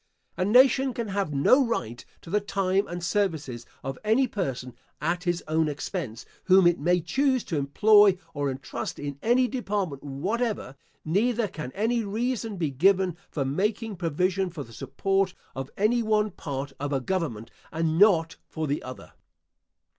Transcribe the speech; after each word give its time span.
A 0.35 0.43
nation 0.43 0.95
can 0.95 1.09
have 1.09 1.31
no 1.31 1.63
right 1.63 2.03
to 2.21 2.31
the 2.31 2.39
time 2.39 2.87
and 2.87 3.03
services 3.03 3.67
of 3.83 3.99
any 4.03 4.25
person 4.27 4.73
at 4.99 5.25
his 5.25 5.43
own 5.47 5.69
expense, 5.69 6.25
whom 6.45 6.65
it 6.65 6.79
may 6.79 7.01
choose 7.01 7.43
to 7.43 7.57
employ 7.57 8.17
or 8.33 8.49
entrust 8.49 8.97
in 8.97 9.19
any 9.21 9.47
department 9.47 10.01
whatever; 10.03 10.75
neither 11.05 11.47
can 11.47 11.71
any 11.73 12.03
reason 12.03 12.57
be 12.57 12.71
given 12.71 13.15
for 13.29 13.45
making 13.45 13.95
provision 13.95 14.49
for 14.49 14.63
the 14.63 14.73
support 14.73 15.35
of 15.53 15.69
any 15.77 16.01
one 16.01 16.31
part 16.31 16.73
of 16.79 16.91
a 16.91 16.99
government 16.99 17.51
and 17.71 17.99
not 17.99 18.37
for 18.47 18.65
the 18.65 18.81
other. 18.81 19.13